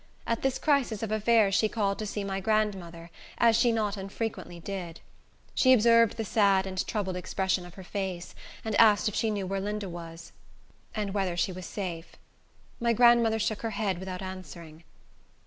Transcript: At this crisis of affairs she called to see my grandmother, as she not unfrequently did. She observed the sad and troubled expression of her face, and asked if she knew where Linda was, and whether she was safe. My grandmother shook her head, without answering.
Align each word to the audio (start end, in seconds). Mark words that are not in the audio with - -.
At 0.25 0.41
this 0.41 0.57
crisis 0.57 1.03
of 1.03 1.11
affairs 1.11 1.53
she 1.53 1.69
called 1.69 1.99
to 1.99 2.07
see 2.07 2.23
my 2.23 2.39
grandmother, 2.39 3.11
as 3.37 3.55
she 3.55 3.71
not 3.71 3.97
unfrequently 3.97 4.59
did. 4.59 4.99
She 5.53 5.73
observed 5.73 6.17
the 6.17 6.25
sad 6.25 6.65
and 6.65 6.83
troubled 6.87 7.15
expression 7.15 7.67
of 7.67 7.75
her 7.75 7.83
face, 7.83 8.33
and 8.65 8.73
asked 8.77 9.07
if 9.07 9.13
she 9.13 9.29
knew 9.29 9.45
where 9.45 9.61
Linda 9.61 9.89
was, 9.89 10.31
and 10.95 11.13
whether 11.13 11.37
she 11.37 11.51
was 11.51 11.67
safe. 11.67 12.13
My 12.79 12.93
grandmother 12.93 13.37
shook 13.37 13.61
her 13.61 13.69
head, 13.69 13.99
without 13.99 14.23
answering. 14.23 14.83